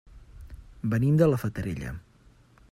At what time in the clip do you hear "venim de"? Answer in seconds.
0.93-1.29